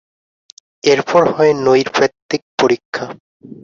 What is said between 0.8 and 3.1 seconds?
এরপর হয় নৈর্ব্যক্তিক পরীক্ষা।